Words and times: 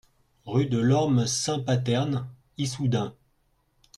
Rue 0.47 0.65
de 0.65 0.79
l'Orme 0.79 1.27
Saint-Paterne, 1.27 2.27
Issoudun 2.57 3.13